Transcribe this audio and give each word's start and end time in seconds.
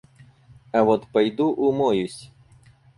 А 0.71 0.83
вот 0.87 1.05
пойду 1.11 1.49
умоюсь. 1.53 2.31